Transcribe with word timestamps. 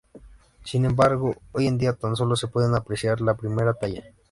Sin 0.63 0.85
embargo, 0.85 1.35
hoy 1.51 1.67
en 1.67 1.77
día 1.77 1.93
tan 1.93 2.15
sólo 2.15 2.35
se 2.35 2.47
puede 2.47 2.75
apreciar 2.75 3.21
la 3.21 3.37
primera 3.37 3.75
talla. 3.75 4.01